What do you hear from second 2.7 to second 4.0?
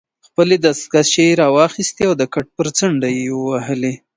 څنډه ېې ووهلې.